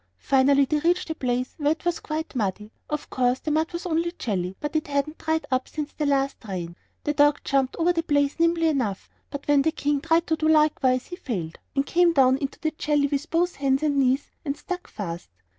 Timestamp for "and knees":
13.83-14.31